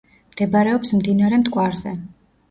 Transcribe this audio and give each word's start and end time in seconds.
მდებარეობს 0.35 0.93
მდინარე 1.01 1.39
მტკვარზე. 1.41 1.93